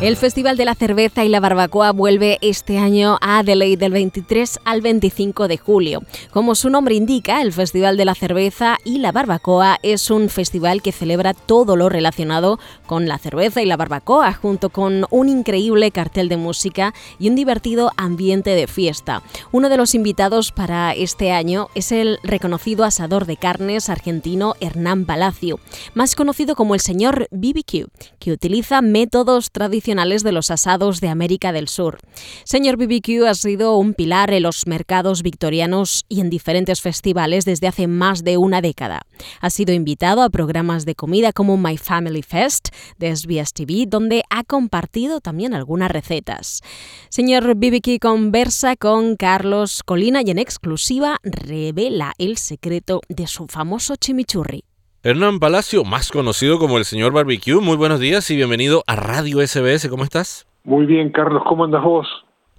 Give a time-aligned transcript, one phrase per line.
[0.00, 4.60] El Festival de la Cerveza y la Barbacoa vuelve este año a Adelaide del 23
[4.64, 6.04] al 25 de julio.
[6.30, 10.82] Como su nombre indica, el Festival de la Cerveza y la Barbacoa es un festival
[10.82, 15.90] que celebra todo lo relacionado con la cerveza y la barbacoa, junto con un increíble
[15.90, 19.24] cartel de música y un divertido ambiente de fiesta.
[19.50, 25.06] Uno de los invitados para este año es el reconocido asador de carnes argentino Hernán
[25.06, 25.58] Palacio,
[25.94, 27.88] más conocido como el señor BBQ,
[28.20, 31.98] que utiliza métodos tradicionales de los asados de América del Sur.
[32.44, 37.68] Señor BBQ ha sido un pilar en los mercados victorianos y en diferentes festivales desde
[37.68, 39.00] hace más de una década.
[39.40, 42.68] Ha sido invitado a programas de comida como My Family Fest
[42.98, 46.60] de SBS TV, donde ha compartido también algunas recetas.
[47.08, 53.96] Señor BBQ conversa con Carlos Colina y en exclusiva revela el secreto de su famoso
[53.96, 54.67] chimichurri.
[55.08, 59.38] Hernán Palacio, más conocido como el señor Barbecue, muy buenos días y bienvenido a Radio
[59.38, 59.88] SBS.
[59.88, 60.46] ¿Cómo estás?
[60.64, 62.06] Muy bien, Carlos, ¿cómo andas vos?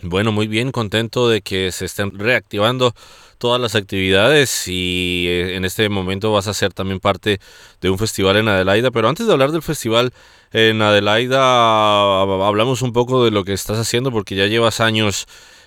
[0.00, 2.92] Bueno, muy bien, contento de que se estén reactivando
[3.38, 7.40] todas las actividades y eh, en este momento vas a ser también parte
[7.80, 8.92] de un festival en Adelaida.
[8.92, 10.12] Pero antes de hablar del festival
[10.52, 15.26] en Adelaida, hablamos un poco de lo que estás haciendo porque ya llevas años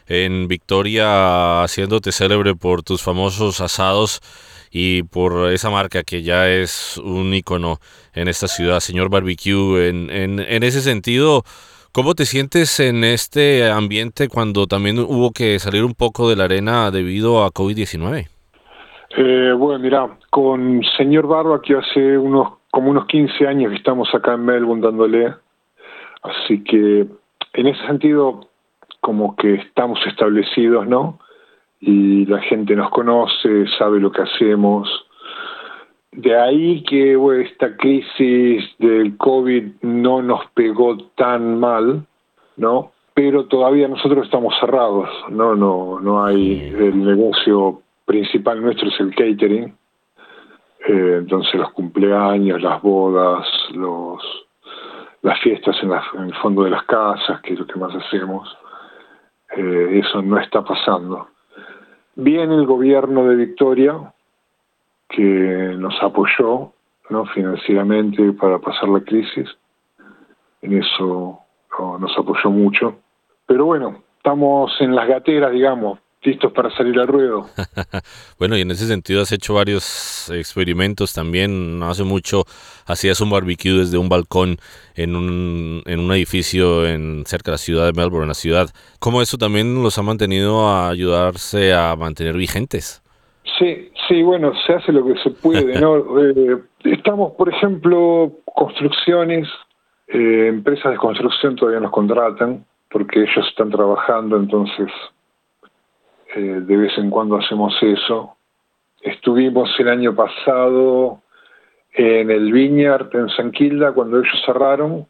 [0.10, 4.20] en Victoria haciéndote célebre por tus famosos asados
[4.72, 7.78] y por esa marca que ya es un icono
[8.14, 9.88] en esta ciudad, señor Barbecue.
[9.88, 11.44] En, en, en ese sentido,
[11.94, 16.46] ¿cómo te sientes en este ambiente cuando también hubo que salir un poco de la
[16.46, 18.28] arena debido a COVID-19?
[19.18, 24.36] Eh, bueno, mira, con señor Barbecue hace unos como unos 15 años que estamos acá
[24.36, 25.34] en Melbourne dándole,
[26.22, 27.08] así que
[27.54, 28.49] en ese sentido
[29.02, 31.20] como que estamos establecidos, ¿no?
[31.80, 34.90] y la gente nos conoce, sabe lo que hacemos.
[36.12, 42.06] De ahí que esta crisis del COVID no nos pegó tan mal,
[42.58, 42.92] ¿no?
[43.14, 45.56] Pero todavía nosotros estamos cerrados, ¿no?
[45.56, 49.76] No, no hay, el negocio principal nuestro es el catering,
[50.88, 54.22] eh, entonces los cumpleaños, las bodas, los
[55.22, 58.58] las fiestas en, en, el fondo de las casas, que es lo que más hacemos,
[59.56, 61.28] eh, eso no está pasando.
[62.16, 64.14] Bien el gobierno de Victoria,
[65.10, 66.74] que nos apoyó
[67.10, 67.26] ¿no?
[67.28, 69.50] financieramente para pasar la crisis,
[70.62, 71.40] en eso
[72.00, 73.00] nos apoyó mucho.
[73.46, 77.46] Pero bueno, estamos en las gateras, digamos, listos para salir al ruedo.
[78.40, 81.80] bueno, y en ese sentido has hecho varios experimentos también.
[81.80, 82.44] No hace mucho
[82.86, 84.58] hacías un barbecue desde un balcón
[84.96, 88.68] en un, en un edificio en cerca de la ciudad de Melbourne, en la ciudad.
[89.00, 93.02] ¿Cómo eso también los ha mantenido a ayudarse a mantener vigentes?
[93.58, 96.00] Sí, sí, bueno, se hace lo que se puede, ¿no?
[96.20, 99.48] Eh, estamos, por ejemplo, construcciones,
[100.08, 104.88] eh, empresas de construcción todavía nos contratan porque ellos están trabajando, entonces
[106.36, 108.36] eh, de vez en cuando hacemos eso.
[109.02, 111.22] Estuvimos el año pasado
[111.94, 115.08] en el Vineyard en San Quilda cuando ellos cerraron.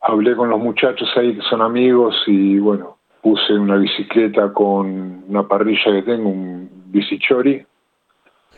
[0.00, 5.46] Hablé con los muchachos ahí que son amigos y bueno, puse una bicicleta con una
[5.46, 7.64] parrilla que tengo, un bicichori,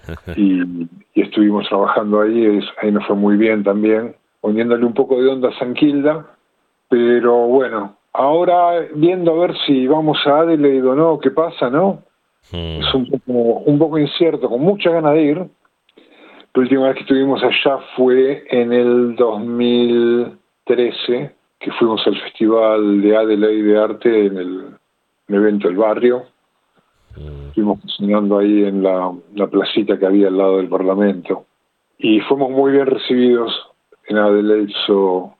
[0.36, 0.62] y,
[1.14, 5.48] y estuvimos trabajando ahí, ahí nos fue muy bien también, poniéndole un poco de onda
[5.48, 6.26] a San Quilda,
[6.88, 12.02] pero bueno, Ahora, viendo a ver si vamos a Adelaide o no, qué pasa, ¿no?
[12.50, 12.82] Hmm.
[12.82, 15.38] Es un poco, un poco incierto, con mucha ganas de ir.
[15.38, 23.16] La última vez que estuvimos allá fue en el 2013, que fuimos al Festival de
[23.16, 24.76] Adelaide de Arte en el,
[25.28, 26.24] evento del barrio.
[27.16, 27.46] Hmm.
[27.48, 31.46] Estuvimos cocinando ahí en la, la placita que había al lado del Parlamento.
[31.96, 33.50] Y fuimos muy bien recibidos
[34.08, 35.34] en Adelaide, so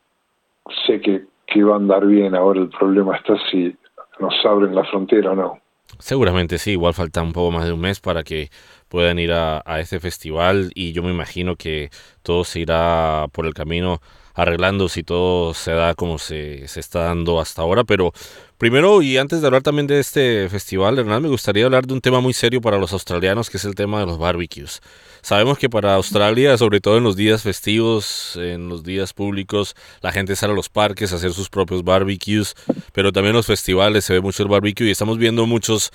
[0.86, 2.34] sé que que va a andar bien.
[2.34, 3.74] Ahora el problema está si
[4.20, 5.58] nos abren la frontera o no.
[5.98, 8.48] Seguramente sí, igual falta un poco más de un mes para que
[8.88, 11.90] puedan ir a, a este festival y yo me imagino que
[12.22, 14.00] todo se irá por el camino
[14.34, 17.84] arreglando si todo se da como se, se, está dando hasta ahora.
[17.84, 18.12] Pero
[18.58, 22.00] primero y antes de hablar también de este festival, Hernán, me gustaría hablar de un
[22.00, 24.80] tema muy serio para los australianos, que es el tema de los barbecues.
[25.22, 30.10] Sabemos que para Australia, sobre todo en los días festivos, en los días públicos, la
[30.10, 32.54] gente sale a los parques a hacer sus propios barbecues,
[32.92, 35.92] pero también en los festivales se ve mucho el barbecue y estamos viendo muchos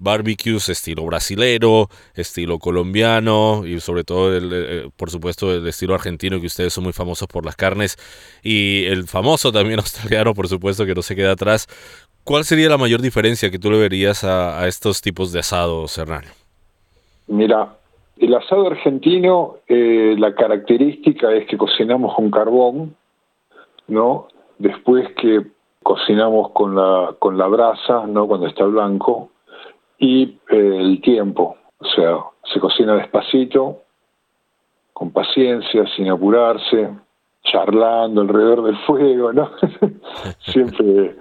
[0.00, 6.40] barbecues estilo brasilero, estilo colombiano y sobre todo, el, eh, por supuesto, el estilo argentino,
[6.40, 7.96] que ustedes son muy famosos por las carnes,
[8.42, 11.68] y el famoso también australiano, por supuesto, que no se queda atrás.
[12.24, 16.24] ¿Cuál sería la mayor diferencia que tú le verías a, estos tipos de asado, Hernán?
[17.28, 17.76] Mira,
[18.18, 22.96] el asado argentino, eh, la característica es que cocinamos con carbón,
[23.86, 24.28] ¿no?
[24.58, 25.46] Después que
[25.82, 28.26] cocinamos con la, con la brasa, ¿no?
[28.26, 29.30] Cuando está blanco,
[30.00, 32.18] y eh, el tiempo, o sea,
[32.52, 33.82] se cocina despacito,
[34.94, 36.90] con paciencia, sin apurarse,
[37.44, 39.50] charlando alrededor del fuego, ¿no?
[40.40, 41.16] Siempre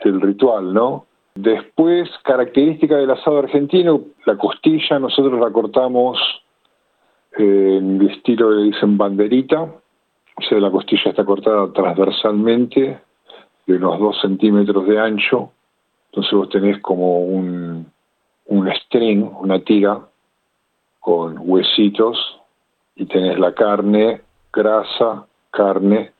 [0.00, 1.06] el ritual, ¿no?
[1.36, 6.18] Después, característica del asado argentino, la costilla, nosotros la cortamos
[7.38, 12.98] en el estilo que dicen banderita, o sea, la costilla está cortada transversalmente
[13.66, 15.52] de unos dos centímetros de ancho,
[16.10, 17.86] entonces vos tenés como un,
[18.46, 20.00] un string, una tira
[21.00, 22.40] con huesitos
[22.94, 24.22] y tenés la carne,
[24.52, 26.12] grasa, carne.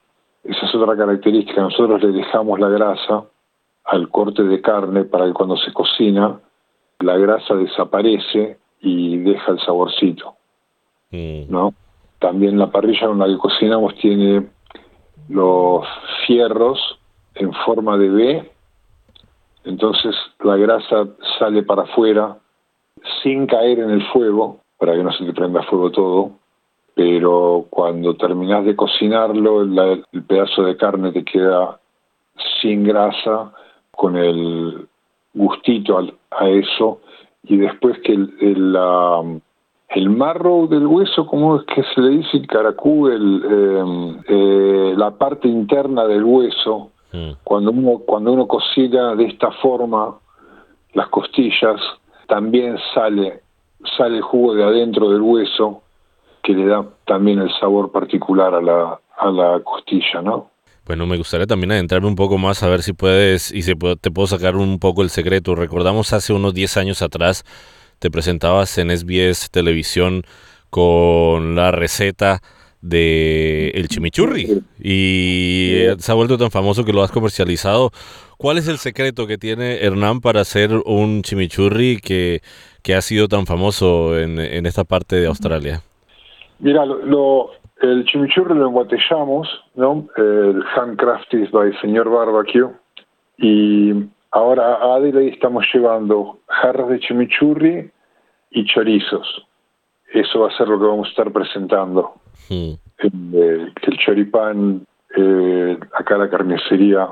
[0.45, 1.61] Esa es otra característica.
[1.61, 3.25] Nosotros le dejamos la grasa
[3.85, 6.41] al corte de carne para que cuando se cocina
[7.01, 10.35] la grasa desaparece y deja el saborcito.
[11.11, 11.51] Mm.
[11.51, 11.75] ¿no?
[12.19, 14.49] También la parrilla con la que cocinamos tiene
[15.29, 15.87] los
[16.27, 16.79] fierros
[17.35, 18.51] en forma de B,
[19.67, 21.09] entonces la grasa
[21.39, 22.39] sale para afuera
[23.23, 26.31] sin caer en el fuego, para que no se te prenda fuego todo,
[26.95, 31.79] pero cuando terminas de cocinarlo, el pedazo de carne te queda
[32.61, 33.53] sin grasa
[33.91, 34.87] con el
[35.35, 35.99] gustito
[36.31, 37.01] a, eso
[37.45, 39.41] y después que el, el,
[39.89, 42.39] el, marro del hueso, ¿cómo es que se le dice?
[42.39, 47.37] El caracú, el, em, eh, la parte interna del hueso, mm.
[47.45, 50.19] cuando, uno, cuando uno cocina de esta forma
[50.95, 51.81] las costillas,
[52.29, 53.43] también sale,
[53.97, 55.83] sale el jugo de adentro del hueso
[56.43, 60.51] que le da también el sabor particular a la, a la costilla, ¿no?
[60.87, 64.11] Bueno, me gustaría también adentrarme un poco más a ver si puedes y si te
[64.13, 65.57] puedo sacar un poco el secreto.
[65.57, 67.45] Recordamos hace unos 10 años atrás
[67.99, 70.23] te presentabas en SBS Televisión
[70.71, 72.41] con la receta
[72.89, 77.91] de el chimichurri y se ha vuelto tan famoso que lo has comercializado.
[78.39, 82.41] ¿Cuál es el secreto que tiene Hernán para hacer un chimichurri que,
[82.83, 85.83] que ha sido tan famoso en, en esta parte de Australia?
[86.59, 87.51] Mira, lo,
[87.81, 90.09] el chimichurri lo embotellamos, ¿no?
[90.17, 92.71] El handcrafted by Señor Barbecue.
[93.39, 93.93] Y
[94.31, 97.91] ahora a Adelaide estamos llevando jarras de chimichurri
[98.51, 99.47] y chorizos.
[100.17, 102.15] Eso va a ser lo que vamos a estar presentando.
[102.49, 102.73] Hmm.
[102.99, 107.09] El, el, choripán, eh, acá la carnicería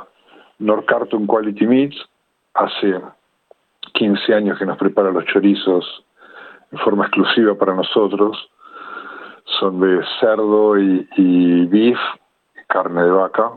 [0.59, 1.97] North Cartoon Quality Meats,
[2.55, 3.01] hace
[3.93, 6.05] 15 años que nos prepara los chorizos
[6.73, 8.49] en forma exclusiva para nosotros
[9.45, 11.99] son de cerdo y, beef,
[12.67, 13.51] carne de vaca,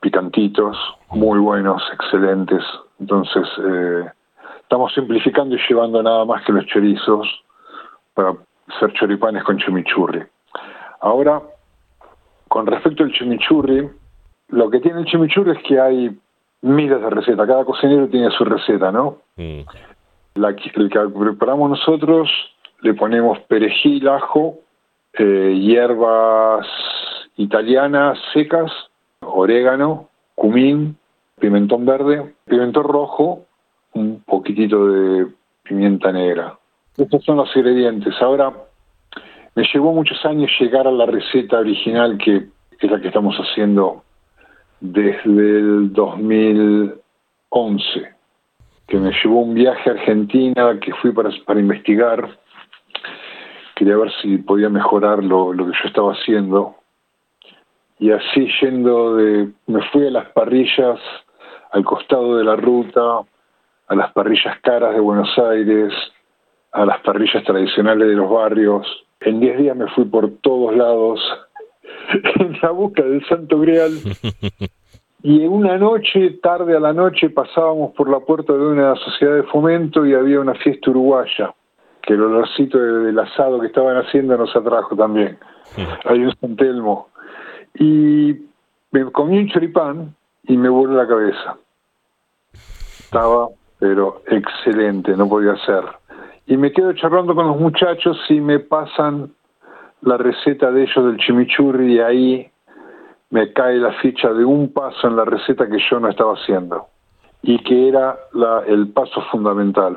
[0.00, 0.76] picantitos,
[1.10, 2.62] muy buenos, excelentes.
[3.00, 4.04] Entonces, eh,
[4.60, 7.26] estamos simplificando y llevando nada más que los chorizos
[8.14, 8.34] para
[8.68, 10.22] hacer choripanes con chimichurri.
[11.00, 11.42] Ahora,
[12.48, 13.88] con respecto al chimichurri,
[14.48, 16.18] lo que tiene el chimichurri es que hay
[16.62, 19.18] miles de recetas, cada cocinero tiene su receta, ¿no?
[19.36, 19.60] Mm.
[20.36, 22.30] La, que preparamos nosotros
[22.80, 24.58] le ponemos perejil, ajo,
[25.14, 26.66] eh, hierbas
[27.36, 28.70] italianas secas,
[29.20, 30.96] orégano, cumín,
[31.38, 33.44] pimentón verde, pimentón rojo,
[33.92, 35.26] un poquitito de
[35.62, 36.58] pimienta negra.
[36.96, 38.14] Estos son los ingredientes.
[38.20, 38.52] Ahora,
[39.54, 42.46] me llevó muchos años llegar a la receta original que
[42.78, 44.04] es la que estamos haciendo
[44.80, 47.00] desde el 2011,
[48.86, 52.38] que me llevó un viaje a Argentina que fui para, investigar
[53.74, 56.76] quería ver si podía mejorar lo, lo que yo estaba haciendo.
[57.98, 61.00] Y así yendo de, me fui a las parrillas
[61.72, 63.20] al costado de la ruta,
[63.88, 65.92] a las parrillas caras de Buenos Aires,
[66.74, 68.86] a las parrillas tradicionales de los barrios.
[69.20, 71.20] En 10 días me fui por todos lados
[72.40, 73.92] en la busca del Santo Grial.
[75.26, 79.36] Y en una noche, tarde a la noche, pasábamos por la puerta de una sociedad
[79.36, 81.54] de fomento y había una fiesta uruguaya
[82.02, 85.38] que el olorcito del asado que estaban haciendo nos atrajo también.
[86.04, 87.08] Hay un San Telmo.
[87.78, 88.36] Y
[88.90, 91.56] me comí un choripán y me voló la cabeza.
[92.52, 95.84] Estaba, pero excelente, no podía ser.
[96.46, 99.32] Y me quedo charlando con los muchachos y me pasan
[100.02, 102.50] la receta de ellos del chimichurri y ahí
[103.30, 106.86] me cae la ficha de un paso en la receta que yo no estaba haciendo
[107.42, 109.96] y que era la, el paso fundamental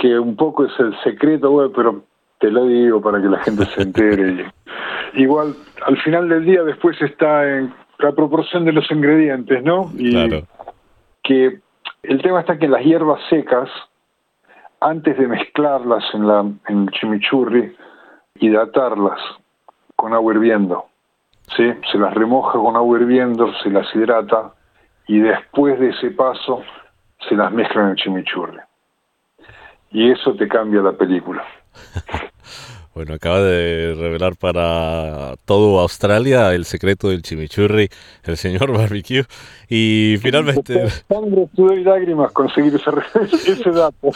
[0.00, 2.02] que un poco es el secreto, güey, pero
[2.38, 4.50] te lo digo para que la gente se entere.
[5.14, 5.54] Igual,
[5.86, 9.90] al final del día después está en la proporción de los ingredientes, ¿no?
[9.96, 10.46] Y Claro.
[11.22, 11.60] que
[12.02, 13.68] el tema está que las hierbas secas,
[14.80, 17.76] antes de mezclarlas en, la, en el chimichurri,
[18.36, 19.20] hidratarlas
[19.96, 20.86] con agua hirviendo.
[21.56, 21.72] ¿sí?
[21.90, 24.54] Se las remoja con agua hirviendo, se las hidrata
[25.06, 26.62] y después de ese paso
[27.28, 28.58] se las mezcla en el chimichurri.
[29.90, 31.44] Y eso te cambia la película.
[32.92, 37.88] Bueno, acaba de revelar para todo Australia el secreto del chimichurri,
[38.24, 39.24] el señor barbecue.
[39.68, 42.90] Y finalmente, Sangre, sudor y lágrimas conseguir ese,
[43.52, 44.10] ese dato.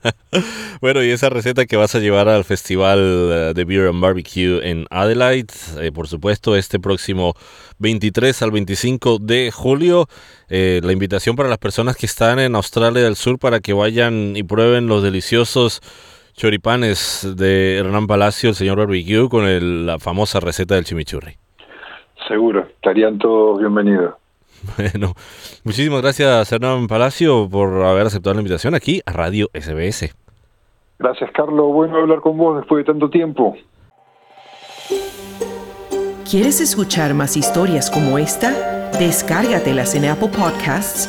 [0.80, 4.68] bueno, y esa receta que vas a llevar al Festival eh, de Beer and Barbecue
[4.68, 7.34] en Adelaide, eh, por supuesto, este próximo
[7.78, 10.08] 23 al 25 de julio.
[10.48, 14.34] Eh, la invitación para las personas que están en Australia del Sur para que vayan
[14.36, 15.80] y prueben los deliciosos
[16.34, 21.36] choripanes de Hernán Palacio, el señor barbecue, con el- la famosa receta del chimichurri.
[22.28, 24.14] Seguro, estarían todos bienvenidos.
[24.76, 25.14] Bueno,
[25.64, 30.14] muchísimas gracias Hernán Palacio por haber aceptado la invitación aquí a Radio SBS.
[31.00, 31.72] Gracias, Carlos.
[31.72, 33.56] Bueno hablar con vos después de tanto tiempo.
[36.30, 38.90] ¿Quieres escuchar más historias como esta?
[38.98, 41.08] Descárgatelas en Apple Podcasts,